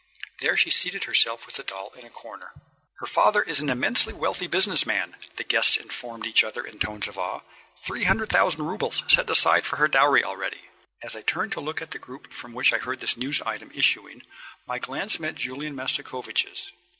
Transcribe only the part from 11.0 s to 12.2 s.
As I turned to look at the